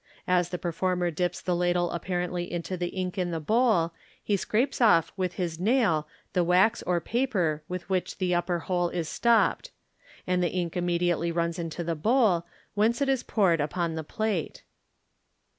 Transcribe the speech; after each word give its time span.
As 0.27 0.49
the 0.49 0.57
performer 0.57 1.11
dips 1.11 1.41
the 1.41 1.55
ladle 1.55 1.91
apparently 1.91 2.51
into 2.51 2.75
the 2.75 2.87
ink 2.87 3.19
in 3.19 3.29
the 3.29 3.39
bowl, 3.39 3.93
he 4.23 4.35
scrapes 4.35 4.81
off 4.81 5.13
with 5.15 5.33
his 5.33 5.59
nai1 5.59 6.05
the 6.33 6.43
wax 6.43 6.81
or 6.87 6.99
paper 6.99 7.61
with 7.67 7.87
which 7.87 8.17
the 8.17 8.33
upper 8.33 8.61
hole 8.61 8.89
is 8.89 9.07
stopped, 9.07 9.69
and 10.25 10.41
the 10.41 10.49
ink 10.53 10.75
immediately 10.75 11.31
runs 11.31 11.59
into 11.59 11.83
the 11.83 11.93
bowl, 11.93 12.47
whence 12.73 12.99
it 12.99 13.09
is 13.09 13.21
poured 13.21 13.61
upon 13.61 13.93
the 13.93 14.03
plate. 14.03 14.63